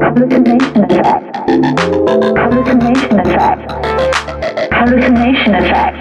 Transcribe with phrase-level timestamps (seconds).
[0.00, 1.36] Hallucination effect.
[2.38, 3.70] Hallucination effect.
[4.72, 5.98] Hallucination effect.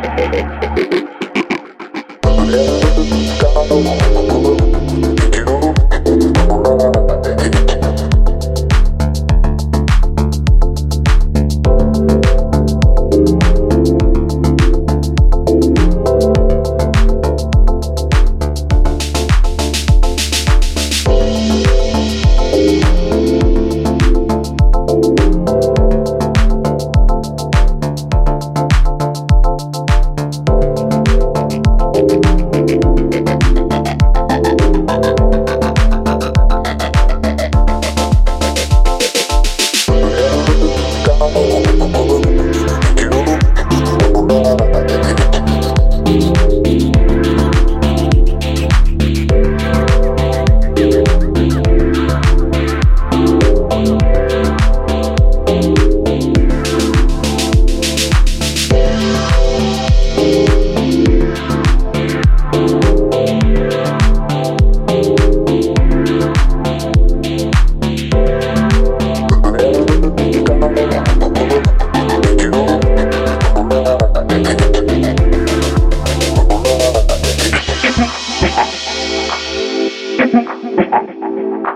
[81.50, 81.68] Thank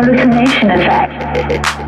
[0.00, 1.87] hallucination effect.